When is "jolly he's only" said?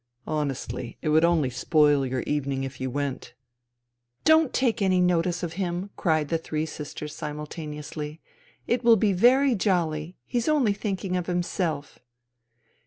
9.53-10.73